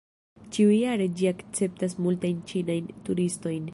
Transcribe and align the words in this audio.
Ĉiujare 0.55 1.07
ĝi 1.19 1.29
akceptas 1.33 1.95
multajn 2.07 2.41
ĉinajn 2.53 2.89
turistojn. 3.11 3.69